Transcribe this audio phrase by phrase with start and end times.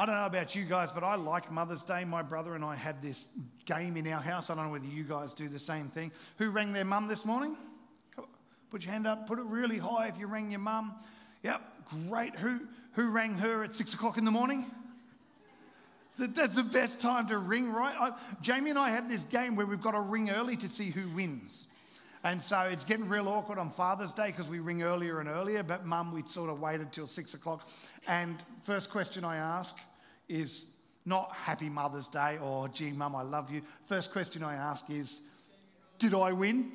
[0.00, 2.06] I don't know about you guys, but I like Mother's Day.
[2.06, 3.26] My brother and I have this
[3.66, 4.48] game in our house.
[4.48, 6.10] I don't know whether you guys do the same thing.
[6.38, 7.54] Who rang their mum this morning?
[8.70, 10.94] Put your hand up, put it really high if you rang your mum.
[11.42, 11.60] Yep,
[12.08, 12.34] great.
[12.34, 12.60] Who,
[12.92, 14.70] who rang her at six o'clock in the morning?
[16.16, 17.94] That's the best time to ring, right?
[17.94, 20.88] I, Jamie and I have this game where we've got to ring early to see
[20.88, 21.66] who wins.
[22.24, 25.62] And so it's getting real awkward on Father's Day because we ring earlier and earlier,
[25.62, 27.68] but mum, we sort of waited till six o'clock.
[28.06, 29.76] And first question I ask
[30.30, 30.66] is
[31.04, 33.62] not Happy Mother's Day or gee, mum, I love you.
[33.86, 35.20] First question I ask is,
[35.98, 36.72] did I win?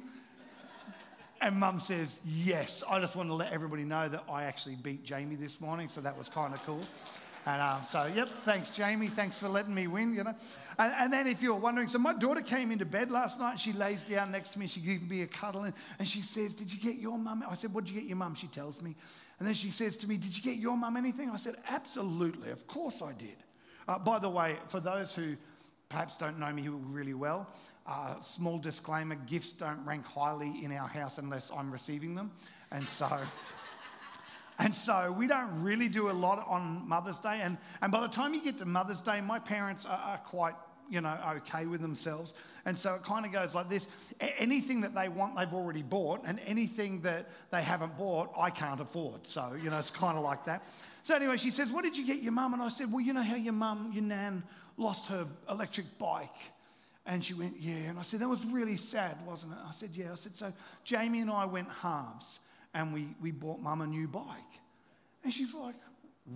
[1.41, 2.83] And mum says, yes.
[2.89, 6.01] I just want to let everybody know that I actually beat Jamie this morning, so
[6.01, 6.81] that was kind of cool.
[7.45, 9.07] And uh, so, yep, thanks, Jamie.
[9.07, 10.33] Thanks for letting me win, you know.
[10.79, 13.59] And, and, then, if you're wondering, so my daughter came into bed last night.
[13.59, 14.65] She lays down next to me.
[14.65, 17.43] She gives me a cuddle, and, and she says, Did you get your mum?
[17.47, 18.33] I said, What did you get your mum?
[18.33, 18.95] She tells me.
[19.37, 21.29] And then she says to me, Did you get your mum anything?
[21.29, 22.49] I said, Absolutely.
[22.49, 23.35] Of course I did.
[23.87, 25.35] Uh, by the way, for those who
[25.89, 27.47] perhaps don't know me really well,
[27.85, 32.31] uh, small disclaimer gifts don't rank highly in our house unless I'm receiving them.
[32.71, 33.09] And so.
[34.57, 37.41] And so we don't really do a lot on Mother's Day.
[37.41, 40.55] And, and by the time you get to Mother's Day, my parents are, are quite,
[40.89, 42.33] you know, okay with themselves.
[42.65, 43.87] And so it kind of goes like this
[44.37, 46.21] anything that they want, they've already bought.
[46.25, 49.25] And anything that they haven't bought, I can't afford.
[49.27, 50.63] So, you know, it's kind of like that.
[51.03, 52.53] So anyway, she says, What did you get your mum?
[52.53, 54.43] And I said, Well, you know how your mum, your nan,
[54.77, 56.29] lost her electric bike.
[57.05, 57.89] And she went, Yeah.
[57.89, 59.59] And I said, That was really sad, wasn't it?
[59.67, 60.11] I said, Yeah.
[60.11, 60.51] I said, So
[60.83, 62.39] Jamie and I went halves
[62.73, 64.23] and we, we bought mum a new bike.
[65.23, 65.75] And she's like,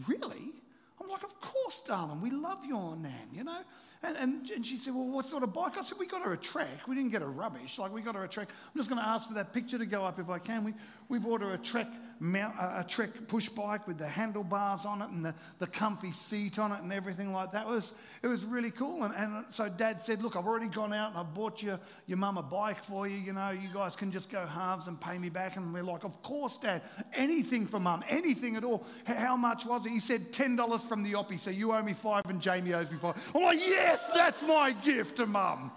[0.07, 0.53] Really?
[1.01, 3.61] I'm like, Of course, darling, we love your nan, you know?
[4.01, 5.73] And, and, and she said, Well, what sort of bike?
[5.77, 6.87] I said, We got her a Trek.
[6.87, 7.77] We didn't get her rubbish.
[7.77, 8.47] Like, we got her a Trek.
[8.49, 10.63] I'm just going to ask for that picture to go up if I can.
[10.63, 10.73] We,
[11.09, 15.09] we bought her a Trek, mount, a Trek push bike with the handlebars on it
[15.09, 17.63] and the, the comfy seat on it and everything like that.
[17.63, 17.91] It was,
[18.23, 19.03] it was really cool.
[19.03, 22.19] And, and so dad said, Look, I've already gone out and I've bought your, your
[22.19, 23.17] mum a bike for you.
[23.17, 25.57] You know, you guys can just go halves and pay me back.
[25.57, 26.83] And we're like, Of course, dad.
[27.13, 28.85] Anything for mum, anything at all.
[29.03, 29.89] How much was it?
[29.89, 31.37] He said, $10 from the oppie.
[31.37, 33.17] So you owe me five and Jamie owes me five.
[33.35, 35.71] I'm like, Yeah yes, that's my gift to mum.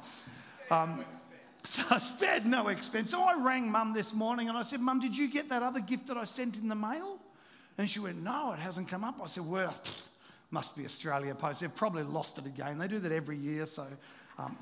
[0.70, 1.04] Um,
[1.64, 3.10] so I spared no expense.
[3.10, 5.80] So I rang mum this morning and I said, Mum, did you get that other
[5.80, 7.18] gift that I sent in the mail?
[7.78, 9.20] And she went, No, it hasn't come up.
[9.22, 9.74] I said, Well,
[10.50, 11.60] must be Australia Post.
[11.60, 12.78] They've probably lost it again.
[12.78, 13.64] They do that every year.
[13.64, 13.86] So,
[14.38, 14.56] um,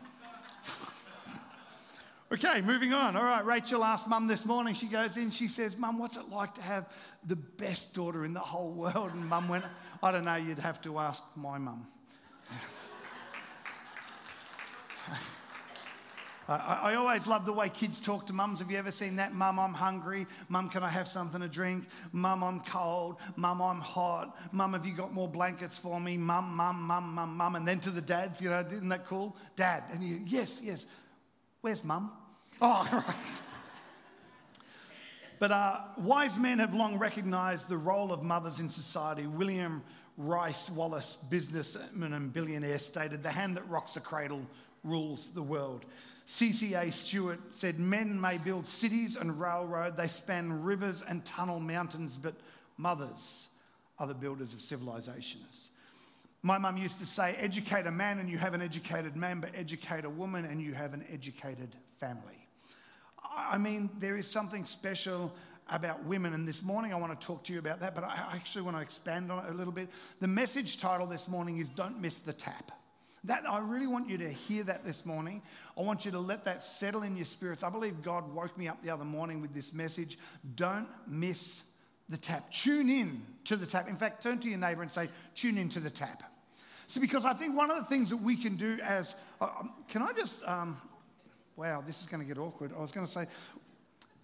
[2.33, 3.17] okay, moving on.
[3.17, 4.75] All right, Rachel asked mum this morning.
[4.75, 6.89] She goes in, she says, Mum, what's it like to have
[7.27, 9.11] the best daughter in the whole world?
[9.13, 9.65] And mum went,
[10.03, 11.87] I don't know, you'd have to ask my mum.
[16.51, 18.59] I, I, always love the way kids talk to mums.
[18.59, 19.33] Have you ever seen that?
[19.33, 20.27] Mum, I'm hungry.
[20.49, 21.85] Mum, can I have something to drink?
[22.13, 23.17] Mum, I'm cold.
[23.37, 24.37] Mum, I'm hot.
[24.53, 26.17] Mum, have you got more blankets for me?
[26.17, 27.55] Mum, mum, mum, mum, mum.
[27.55, 29.37] And then to the dads, you know, isn't that cool?
[29.55, 29.85] Dad.
[29.93, 30.87] And you, yes, yes.
[31.61, 32.13] Where's mum?
[32.63, 33.17] Oh, right.
[35.39, 39.27] But uh, wise men have long recognized the role of mothers in society.
[39.27, 39.83] William
[40.19, 44.43] Rice Wallace, businessman and billionaire, stated, The hand that rocks the cradle
[44.85, 45.85] rules the world.
[46.27, 52.17] CCA Stewart said, Men may build cities and railroad, they span rivers and tunnel mountains,
[52.17, 52.35] but
[52.77, 53.49] mothers
[53.99, 55.71] are the builders of civilizations.
[56.43, 59.51] My mum used to say, Educate a man and you have an educated man, but
[59.55, 62.47] educate a woman and you have an educated family.
[63.37, 65.33] I mean, there is something special
[65.69, 66.35] about women.
[66.35, 68.77] And this morning I want to talk to you about that, but I actually want
[68.77, 69.89] to expand on it a little bit.
[70.21, 72.73] The message title this morning is Don't Miss the Tap.
[73.25, 75.43] That I really want you to hear that this morning.
[75.77, 77.63] I want you to let that settle in your spirits.
[77.63, 80.19] I believe God woke me up the other morning with this message.
[80.55, 81.65] Don't miss
[82.09, 82.51] the tap.
[82.51, 83.89] Tune in to the tap.
[83.89, 86.23] In fact, turn to your neighbor and say, tune in to the tap.
[86.87, 89.75] So, because I think one of the things that we can do as, uh, um,
[89.87, 90.81] can I just, um,
[91.57, 92.73] wow, this is going to get awkward.
[92.77, 93.27] I was going to say,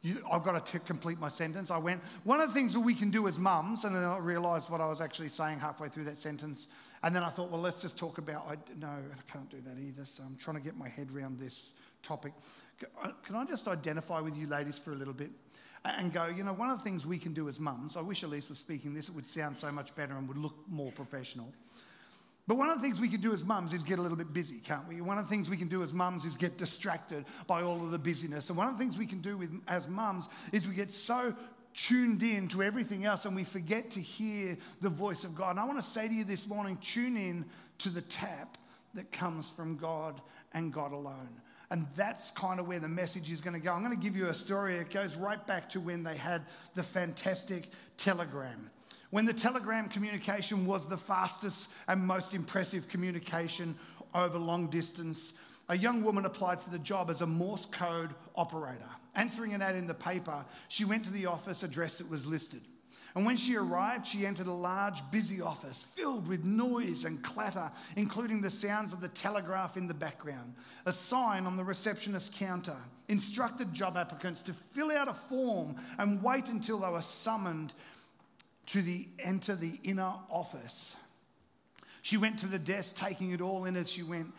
[0.07, 1.71] you, I've got to complete my sentence.
[1.71, 4.19] I went, one of the things that we can do as mums, and then I
[4.19, 6.69] realized what I was actually saying halfway through that sentence.
[7.03, 9.81] And then I thought, well, let's just talk about, I, no, I can't do that
[9.81, 10.05] either.
[10.05, 12.33] So I'm trying to get my head around this topic.
[13.03, 15.31] Uh, can I just identify with you ladies for a little bit
[15.85, 18.23] and go, you know, one of the things we can do as mums, I wish
[18.23, 21.53] Elise was speaking this, it would sound so much better and would look more professional.
[22.47, 24.33] But one of the things we can do as mums is get a little bit
[24.33, 25.01] busy, can't we?
[25.01, 27.91] One of the things we can do as mums is get distracted by all of
[27.91, 28.51] the busyness.
[28.51, 31.35] And one of the things we can do with, as mums is we get so
[31.75, 35.51] tuned in to everything else and we forget to hear the voice of God.
[35.51, 37.45] And I want to say to you this morning tune in
[37.79, 38.57] to the tap
[38.95, 40.21] that comes from God
[40.55, 41.41] and God alone.
[41.71, 43.73] And that's kind of where the message is going to go.
[43.73, 44.77] I'm going to give you a story.
[44.77, 46.43] It goes right back to when they had
[46.77, 48.71] the fantastic telegram.
[49.17, 53.75] When the telegram communication was the fastest and most impressive communication
[54.15, 55.33] over long distance,
[55.71, 58.91] a young woman applied for the job as a Morse code operator.
[59.15, 62.61] Answering an ad in the paper, she went to the office address that was listed.
[63.15, 67.71] And when she arrived, she entered a large, busy office filled with noise and clatter,
[67.97, 70.53] including the sounds of the telegraph in the background.
[70.85, 72.77] A sign on the receptionist's counter
[73.09, 77.73] instructed job applicants to fill out a form and wait until they were summoned
[78.67, 80.97] to the, enter the inner office.
[82.03, 84.33] She went to the desk, taking it all in as she went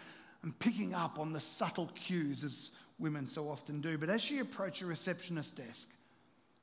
[0.44, 3.98] and picking up on the subtle cues, as women so often do.
[3.98, 5.90] But as she approached the receptionist's desk,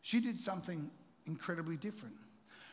[0.02, 0.90] she did something
[1.26, 2.14] incredibly different.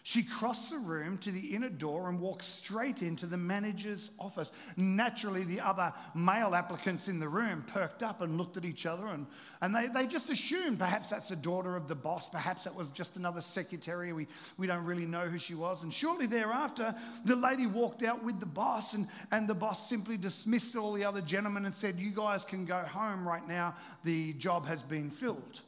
[0.04, 4.52] She crossed the room to the inner door and walked straight into the manager's office.
[4.76, 9.06] Naturally, the other male applicants in the room perked up and looked at each other,
[9.08, 9.28] and,
[9.62, 12.90] and they, they just assumed perhaps that's the daughter of the boss, perhaps that was
[12.90, 14.12] just another secretary.
[14.12, 14.28] We,
[14.58, 15.84] we don't really know who she was.
[15.84, 16.96] And shortly thereafter,
[17.26, 21.04] the lady walked out with the boss, and, and the boss simply dismissed all the
[21.04, 25.12] other gentlemen and said, You guys can go home right now, the job has been
[25.12, 25.62] filled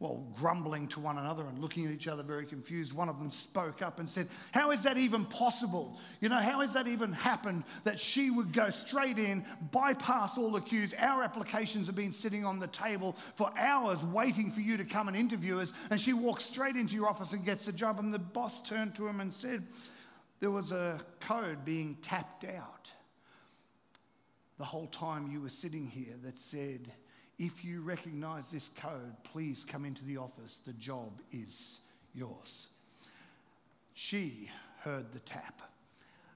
[0.00, 3.30] well, grumbling to one another and looking at each other very confused, one of them
[3.30, 5.98] spoke up and said, How is that even possible?
[6.20, 10.52] You know, how has that even happened that she would go straight in, bypass all
[10.52, 10.94] the queues?
[10.94, 15.08] Our applications have been sitting on the table for hours waiting for you to come
[15.08, 17.98] and interview us, and she walks straight into your office and gets a job.
[17.98, 19.66] And the boss turned to him and said,
[20.38, 22.88] There was a code being tapped out
[24.58, 26.92] the whole time you were sitting here that said,
[27.38, 30.60] if you recognize this code, please come into the office.
[30.66, 31.80] The job is
[32.14, 32.68] yours.
[33.94, 34.50] She
[34.80, 35.62] heard the tap.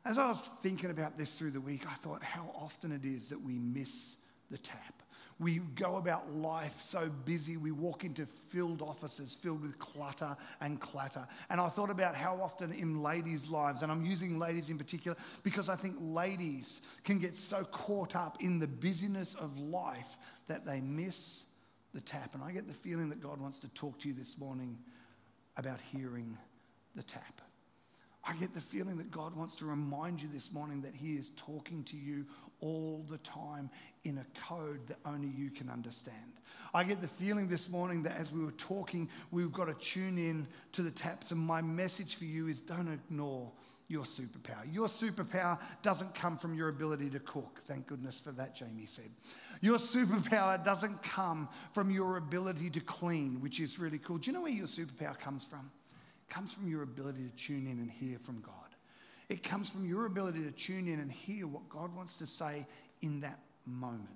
[0.05, 3.29] As I was thinking about this through the week, I thought how often it is
[3.31, 4.17] that we miss
[4.51, 5.03] the tap.
[5.39, 10.81] We go about life so busy, we walk into filled offices filled with clutter and
[10.81, 11.27] clatter.
[11.51, 15.17] And I thought about how often in ladies' lives, and I'm using ladies in particular
[15.43, 20.17] because I think ladies can get so caught up in the busyness of life
[20.49, 21.45] that they miss
[21.95, 22.35] the tap.
[22.35, 24.79] And I get the feeling that God wants to talk to you this morning
[25.57, 26.37] about hearing
[26.95, 27.41] the tap.
[28.25, 31.31] I get the feeling that God wants to remind you this morning that He is
[31.31, 32.25] talking to you
[32.61, 33.69] all the time
[34.05, 36.17] in a code that only you can understand.
[36.73, 40.19] I get the feeling this morning that as we were talking, we've got to tune
[40.19, 41.33] in to the taps.
[41.33, 43.51] And my message for you is don't ignore
[43.93, 44.65] your superpower.
[44.73, 47.61] Your superpower doesn't come from your ability to cook.
[47.69, 49.11] Thank goodness for that, Jamie said.
[49.61, 54.17] Your superpower doesn't come from your ability to clean, which is really cool.
[54.17, 55.71] Do you know where your superpower comes from?
[56.27, 58.55] It comes from your ability to tune in and hear from God.
[59.29, 62.67] It comes from your ability to tune in and hear what God wants to say
[63.03, 64.09] in that moment.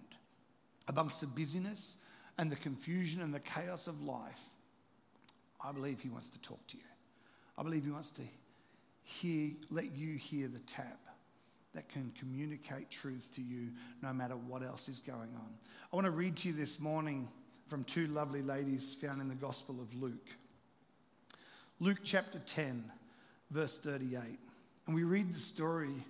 [0.88, 1.98] Amongst the busyness
[2.38, 4.40] and the confusion and the chaos of life,
[5.60, 6.82] I believe He wants to talk to you.
[7.58, 8.22] I believe He wants to
[9.06, 11.00] hear, let you hear the tap
[11.74, 13.70] that can communicate truth to you
[14.02, 15.48] no matter what else is going on.
[15.92, 17.28] I want to read to you this morning
[17.68, 20.28] from two lovely ladies found in the Gospel of Luke.
[21.78, 22.84] Luke chapter 10,
[23.50, 24.20] verse 38.
[24.86, 26.04] And we read the story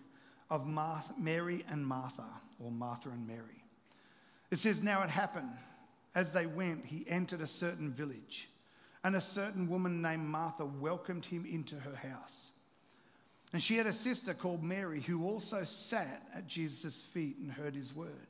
[0.50, 2.26] of Martha, Mary and Martha,
[2.62, 3.64] or Martha and Mary.
[4.50, 5.50] It says, Now it happened,
[6.14, 8.48] as they went, he entered a certain village,
[9.04, 12.50] and a certain woman named Martha welcomed him into her house.
[13.52, 17.74] And she had a sister called Mary who also sat at Jesus' feet and heard
[17.74, 18.26] his word.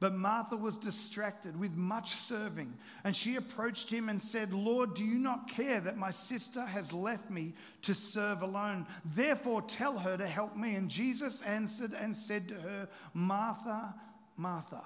[0.00, 2.72] But Martha was distracted with much serving,
[3.04, 6.90] and she approached him and said, Lord, do you not care that my sister has
[6.90, 7.52] left me
[7.82, 8.86] to serve alone?
[9.14, 10.76] Therefore, tell her to help me.
[10.76, 13.94] And Jesus answered and said to her, Martha,
[14.38, 14.82] Martha,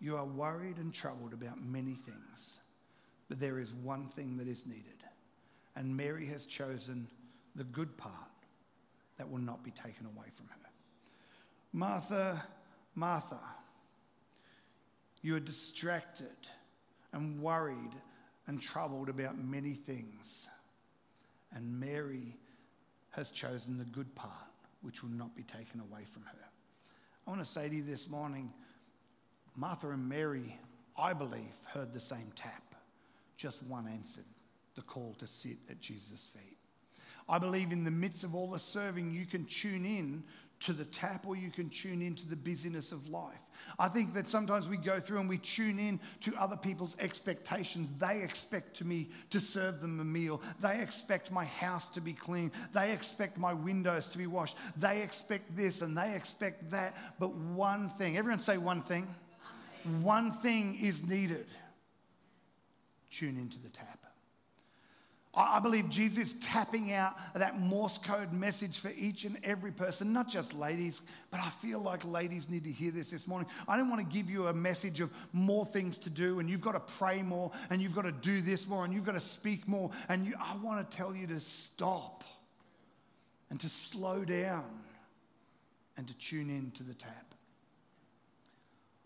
[0.00, 2.60] you are worried and troubled about many things,
[3.28, 4.82] but there is one thing that is needed.
[5.76, 7.06] And Mary has chosen
[7.54, 8.12] the good part
[9.18, 10.70] that will not be taken away from her.
[11.72, 12.42] Martha,
[12.94, 13.40] Martha,
[15.22, 16.36] you are distracted
[17.12, 17.94] and worried
[18.46, 20.48] and troubled about many things.
[21.54, 22.36] And Mary
[23.10, 24.32] has chosen the good part,
[24.82, 26.38] which will not be taken away from her.
[27.26, 28.52] I want to say to you this morning
[29.56, 30.58] Martha and Mary,
[30.96, 32.74] I believe, heard the same tap.
[33.36, 34.24] Just one answered
[34.74, 36.55] the call to sit at Jesus' feet.
[37.28, 40.22] I believe in the midst of all the serving, you can tune in
[40.58, 43.40] to the tap or you can tune into the busyness of life.
[43.78, 47.90] I think that sometimes we go through and we tune in to other people's expectations.
[47.98, 50.40] They expect me to serve them a meal.
[50.60, 52.52] They expect my house to be clean.
[52.72, 54.56] They expect my windows to be washed.
[54.78, 56.96] They expect this and they expect that.
[57.18, 59.14] But one thing, everyone say one thing.
[60.00, 61.46] One thing is needed.
[63.10, 64.05] Tune into the tap.
[65.36, 70.30] I believe Jesus tapping out that Morse code message for each and every person, not
[70.30, 73.46] just ladies, but I feel like ladies need to hear this this morning.
[73.68, 76.62] I don't want to give you a message of more things to do and you've
[76.62, 79.20] got to pray more and you've got to do this more and you've got to
[79.20, 79.90] speak more.
[80.08, 82.24] And you, I want to tell you to stop
[83.50, 84.64] and to slow down
[85.98, 87.34] and to tune in to the tap.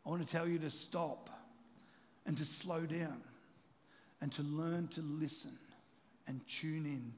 [0.06, 1.28] I want to tell you to stop
[2.24, 3.20] and to slow down
[4.20, 5.58] and to learn to listen
[6.30, 7.12] and tune in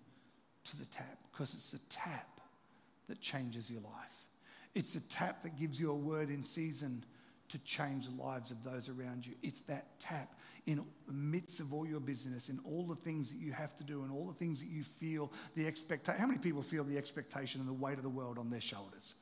[0.65, 2.41] to the tap because it's the tap
[3.09, 3.93] that changes your life.
[4.75, 7.05] It's the tap that gives you a word in season
[7.51, 9.35] to change the lives of those around you.
[9.43, 13.39] It's that tap in the midst of all your business, in all the things that
[13.39, 16.19] you have to do, and all the things that you feel the expectation.
[16.19, 19.15] How many people feel the expectation and the weight of the world on their shoulders?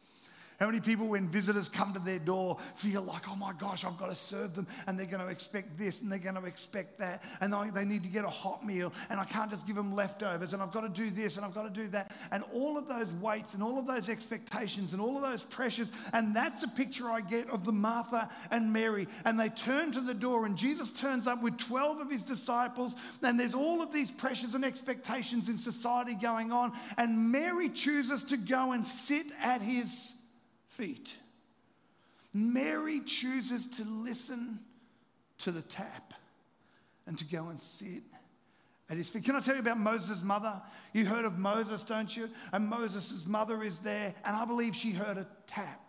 [0.60, 3.96] How many people, when visitors come to their door, feel like, oh my gosh, I've
[3.96, 6.98] got to serve them, and they're going to expect this and they're going to expect
[6.98, 9.94] that, and they need to get a hot meal, and I can't just give them
[9.94, 12.12] leftovers, and I've got to do this and I've got to do that.
[12.30, 15.92] And all of those weights and all of those expectations and all of those pressures,
[16.12, 19.08] and that's a picture I get of the Martha and Mary.
[19.24, 22.96] And they turn to the door, and Jesus turns up with 12 of his disciples,
[23.22, 28.22] and there's all of these pressures and expectations in society going on, and Mary chooses
[28.24, 30.16] to go and sit at his
[30.70, 31.14] feet.
[32.32, 34.60] Mary chooses to listen
[35.38, 36.14] to the tap
[37.06, 38.02] and to go and sit
[38.88, 39.24] at his feet.
[39.24, 40.60] Can I tell you about Moses' mother?
[40.92, 42.28] You heard of Moses, don't you?
[42.52, 45.80] And Moses' mother is there, and I believe she heard a tap.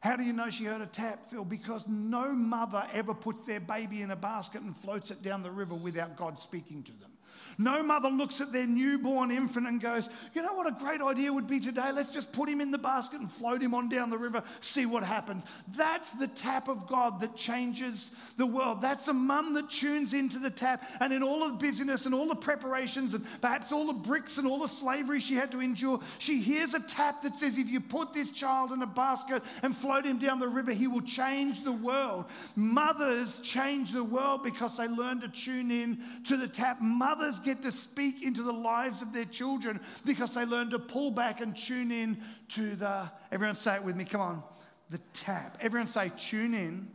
[0.00, 1.46] How do you know she heard a tap, Phil?
[1.46, 5.50] Because no mother ever puts their baby in a basket and floats it down the
[5.50, 7.10] river without God speaking to them.
[7.58, 11.32] No mother looks at their newborn infant and goes, You know what a great idea
[11.32, 11.90] would be today?
[11.92, 14.86] Let's just put him in the basket and float him on down the river, see
[14.86, 15.44] what happens.
[15.76, 18.80] That's the tap of God that changes the world.
[18.80, 20.84] That's a mum that tunes into the tap.
[21.00, 24.38] And in all of the busyness and all the preparations and perhaps all the bricks
[24.38, 27.68] and all the slavery she had to endure, she hears a tap that says, If
[27.68, 31.02] you put this child in a basket and float him down the river, he will
[31.02, 32.24] change the world.
[32.56, 36.80] Mothers change the world because they learn to tune in to the tap.
[36.80, 41.10] Mothers get to speak into the lives of their children because they learn to pull
[41.10, 44.42] back and tune in to the, everyone say it with me, come on,
[44.90, 45.58] the tap.
[45.60, 46.88] Everyone say, tune in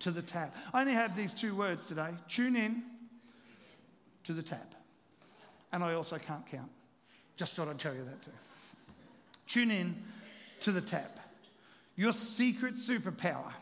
[0.00, 0.54] to the tap.
[0.72, 2.82] I only have these two words today tune in
[4.24, 4.74] to the tap.
[5.72, 6.70] And I also can't count.
[7.36, 8.30] Just thought I'd tell you that too.
[9.46, 9.96] Tune in
[10.60, 11.18] to the tap.
[11.96, 13.52] Your secret superpower,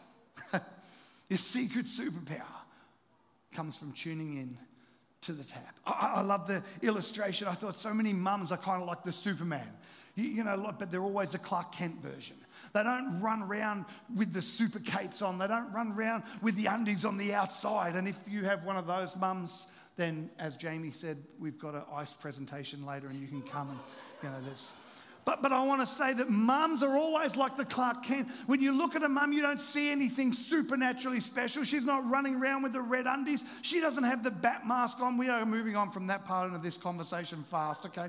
[1.28, 2.42] your secret superpower
[3.52, 4.58] comes from tuning in
[5.22, 5.76] to the tap.
[5.86, 7.48] I, I love the illustration.
[7.48, 9.68] I thought so many mums are kind of like the Superman,
[10.14, 12.36] you, you know, but they're always the Clark Kent version.
[12.72, 15.38] They don't run around with the super capes on.
[15.38, 17.96] They don't run around with the undies on the outside.
[17.96, 21.82] And if you have one of those mums, then as Jamie said, we've got an
[21.92, 23.78] ice presentation later and you can come and,
[24.22, 24.72] you know, there's
[25.28, 28.28] but, but I want to say that mums are always like the Clark Kent.
[28.46, 31.64] When you look at a mum, you don't see anything supernaturally special.
[31.64, 33.44] She's not running around with the red undies.
[33.60, 35.18] She doesn't have the bat mask on.
[35.18, 38.08] We are moving on from that part of this conversation fast, okay?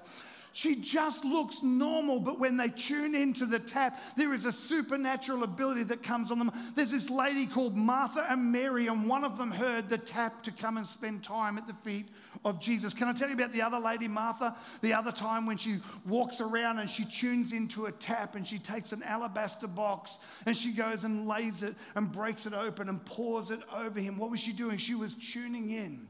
[0.53, 5.43] She just looks normal, but when they tune into the tap, there is a supernatural
[5.43, 6.51] ability that comes on them.
[6.75, 10.51] There's this lady called Martha and Mary, and one of them heard the tap to
[10.51, 12.07] come and spend time at the feet
[12.45, 12.93] of Jesus.
[12.93, 14.55] Can I tell you about the other lady, Martha?
[14.81, 18.59] The other time when she walks around and she tunes into a tap and she
[18.59, 23.03] takes an alabaster box and she goes and lays it and breaks it open and
[23.05, 24.17] pours it over him.
[24.17, 24.77] What was she doing?
[24.77, 26.07] She was tuning in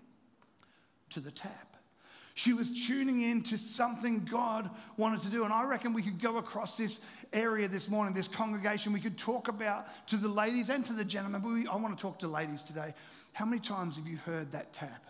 [1.11, 1.69] to the tap.
[2.35, 5.43] She was tuning in to something God wanted to do.
[5.43, 7.01] And I reckon we could go across this
[7.33, 8.93] area this morning, this congregation.
[8.93, 11.97] We could talk about to the ladies and to the gentlemen, but we, I want
[11.97, 12.93] to talk to ladies today.
[13.33, 15.08] How many times have you heard that tap?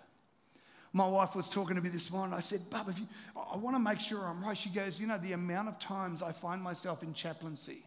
[0.91, 2.33] My wife was talking to me this morning.
[2.33, 4.57] I said, Bub, if you, I want to make sure I'm right.
[4.57, 7.83] She goes, You know, the amount of times I find myself in chaplaincy,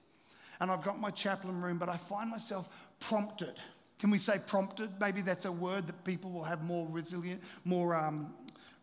[0.61, 2.69] and I've got my chaplain room, but I find myself
[3.01, 3.55] prompted.
[3.99, 4.91] Can we say prompted?
[5.01, 8.35] Maybe that's a word that people will have more resilient, more um,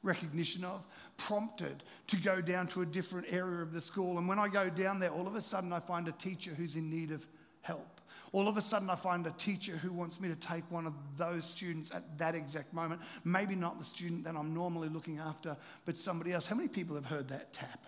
[0.04, 0.86] recognition of,
[1.18, 4.18] prompted to go down to a different area of the school.
[4.18, 6.76] And when I go down there, all of a sudden I find a teacher who's
[6.76, 7.26] in need of
[7.62, 7.99] help.
[8.32, 10.94] All of a sudden, I find a teacher who wants me to take one of
[11.18, 13.02] those students at that exact moment.
[13.24, 16.46] Maybe not the student that I'm normally looking after, but somebody else.
[16.46, 17.86] How many people have heard that tap?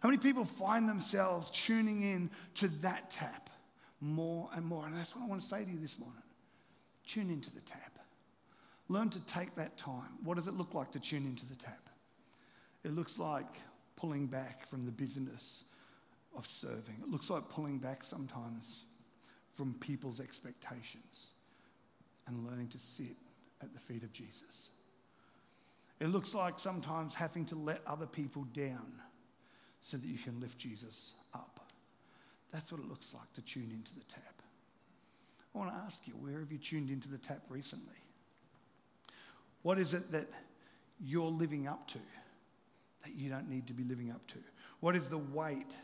[0.00, 3.50] How many people find themselves tuning in to that tap
[4.00, 4.86] more and more?
[4.86, 6.22] And that's what I want to say to you this morning.
[7.06, 7.98] Tune into the tap.
[8.88, 10.16] Learn to take that time.
[10.24, 11.90] What does it look like to tune into the tap?
[12.84, 13.56] It looks like
[13.96, 15.64] pulling back from the business
[16.36, 16.96] of serving.
[17.02, 18.84] It looks like pulling back sometimes
[19.58, 21.30] from people's expectations
[22.28, 23.16] and learning to sit
[23.60, 24.70] at the feet of Jesus.
[25.98, 28.92] It looks like sometimes having to let other people down
[29.80, 31.58] so that you can lift Jesus up.
[32.52, 34.42] That's what it looks like to tune into the tap.
[35.52, 37.98] I want to ask you, where have you tuned into the tap recently?
[39.62, 40.28] What is it that
[41.04, 41.98] you're living up to
[43.02, 44.38] that you don't need to be living up to?
[44.78, 45.74] What is the weight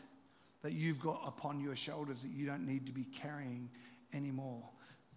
[0.65, 3.69] that you've got upon your shoulders that you don't need to be carrying
[4.15, 4.63] anymore?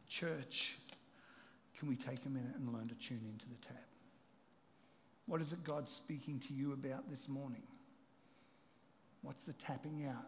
[0.06, 0.76] Church,
[1.78, 3.86] can we take a minute and learn to tune into the tap?
[5.24, 7.62] What is it God's speaking to you about this morning?
[9.22, 10.26] What's the tapping out?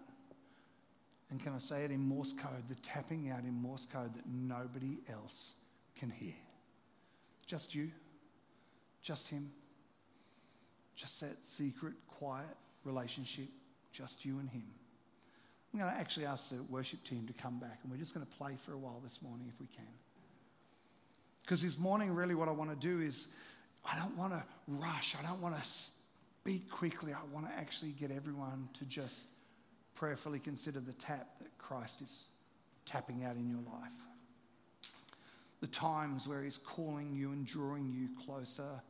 [1.31, 2.67] And can I say it in Morse code?
[2.69, 5.53] The tapping out in Morse code that nobody else
[5.99, 6.33] can hear.
[7.45, 7.91] Just you,
[9.03, 9.51] just him,
[10.97, 13.49] just that secret, quiet relationship,
[13.93, 14.65] just you and him.
[15.73, 18.27] I'm going to actually ask the worship team to come back and we're just going
[18.27, 19.85] to play for a while this morning if we can.
[21.43, 23.29] Because this morning, really, what I want to do is
[23.85, 27.13] I don't want to rush, I don't want to speak quickly.
[27.13, 29.29] I want to actually get everyone to just
[29.95, 32.29] prayerfully consider the tap that Christ is
[32.87, 33.93] tapping out in your life.
[35.61, 38.81] The times where He's calling you and drawing you closer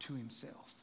[0.00, 0.74] to Himself.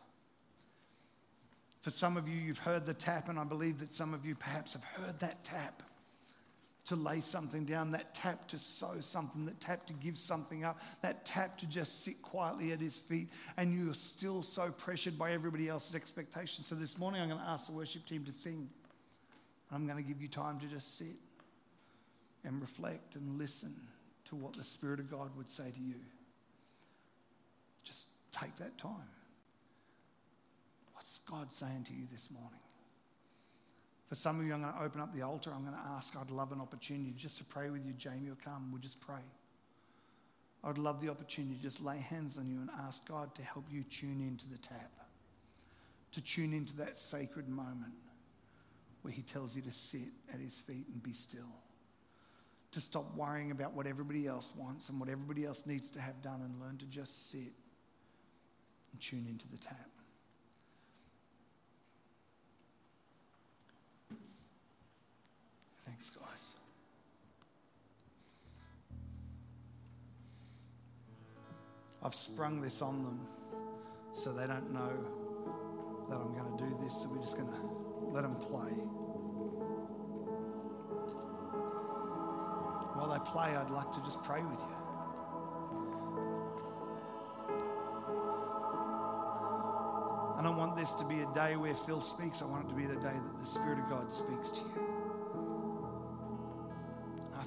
[1.88, 4.36] For some of you, you've heard the tap, and I believe that some of you
[4.36, 5.84] perhaps have heard that tap
[6.88, 10.82] to lay something down, that tap to sow something, that tap to give something up,
[11.02, 15.32] that tap to just sit quietly at his feet, and you're still so pressured by
[15.32, 16.68] everybody else's expectations.
[16.68, 18.68] So this morning, I'm going to ask the worship team to sing.
[19.72, 21.16] I'm going to give you time to just sit
[22.44, 23.74] and reflect and listen
[24.26, 25.96] to what the Spirit of God would say to you.
[27.86, 29.08] Just take that time.
[31.08, 32.60] What's God saying to you this morning?
[34.10, 35.54] For some of you, I'm going to open up the altar.
[35.56, 37.94] I'm going to ask, I'd love an opportunity just to pray with you.
[37.94, 38.74] Jamie will come.
[38.74, 39.24] We'll just pray.
[40.66, 43.42] I would love the opportunity to just lay hands on you and ask God to
[43.42, 44.92] help you tune into the tap,
[46.12, 47.94] to tune into that sacred moment
[49.02, 51.56] where He tells you to sit at His feet and be still,
[52.74, 56.22] to stop worrying about what everybody else wants and what everybody else needs to have
[56.22, 57.54] done and learn to just sit
[58.92, 59.88] and tune into the tap.
[65.98, 66.54] Thanks, guys.
[72.04, 73.20] I've sprung this on them
[74.12, 74.94] so they don't know
[76.08, 78.70] that I'm going to do this, so we're just going to let them play.
[82.94, 84.76] While they play, I'd like to just pray with you.
[90.38, 92.44] I don't want this to be a day where Phil speaks.
[92.44, 94.87] I want it to be the day that the Spirit of God speaks to you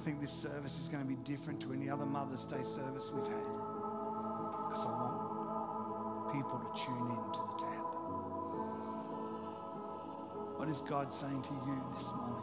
[0.01, 3.27] think this service is going to be different to any other Mother's Day service we've
[3.27, 3.43] had.
[4.67, 7.85] Because I want people to tune in to the tap.
[10.57, 12.35] What is God saying to you this morning?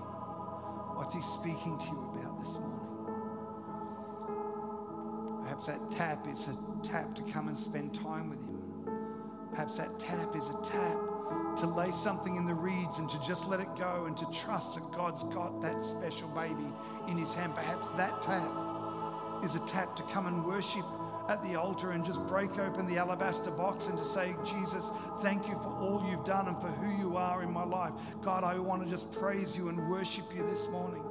[0.94, 2.78] What's He speaking to you about this morning?
[5.42, 8.62] Perhaps that tap is a tap to come and spend time with Him.
[9.50, 11.07] Perhaps that tap is a tap
[11.58, 14.74] to lay something in the reeds and to just let it go and to trust
[14.76, 16.68] that God's got that special baby
[17.08, 17.54] in his hand.
[17.54, 18.48] Perhaps that tap
[19.42, 20.84] is a tap to come and worship
[21.28, 25.46] at the altar and just break open the alabaster box and to say, Jesus, thank
[25.46, 27.92] you for all you've done and for who you are in my life.
[28.22, 31.02] God, I want to just praise you and worship you this morning.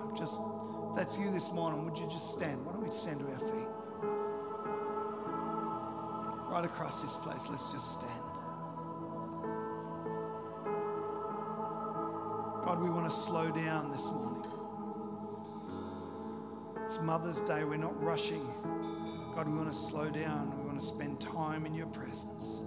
[0.00, 0.38] I'm just,
[0.96, 2.64] that's you this morning, would you just stand?
[2.64, 3.83] Why don't we stand to our feet?
[6.54, 8.12] Right across this place, let's just stand.
[12.64, 14.52] God, we want to slow down this morning.
[16.84, 17.64] It's Mother's Day.
[17.64, 18.46] We're not rushing.
[19.34, 20.56] God, we want to slow down.
[20.56, 22.62] We want to spend time in your presence.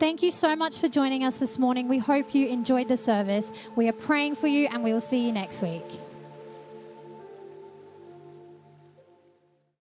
[0.00, 1.86] Thank you so much for joining us this morning.
[1.86, 3.52] We hope you enjoyed the service.
[3.76, 5.84] We are praying for you and we will see you next week.